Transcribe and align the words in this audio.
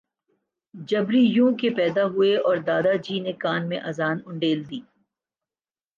جبری 0.73 1.21
یوں 1.27 1.51
کہ، 1.57 1.69
پیدا 1.77 2.03
ہوئے 2.05 2.31
اور 2.37 2.57
دادا 2.67 2.93
جی 3.03 3.19
نے 3.19 3.33
کان 3.43 3.69
میں 3.69 3.79
اذان 3.81 4.17
انڈیل 4.25 4.59
دی 4.69 4.79